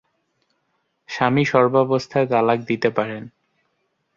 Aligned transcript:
স্বামী 1.09 1.43
সর্বাবস্থায় 1.45 2.27
তালাক 2.27 2.59
দিতে 2.61 2.89
পারেন। 2.89 3.23